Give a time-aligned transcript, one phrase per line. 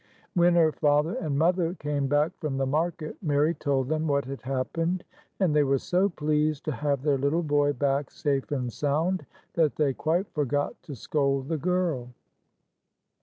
[0.33, 4.41] When her father and mother came back from the market, Mary told them what had
[4.41, 5.03] happened,
[5.39, 9.75] and they were so pleased to have their little boy back safe and sound, that
[9.75, 12.09] they quite forgot to scold the girl.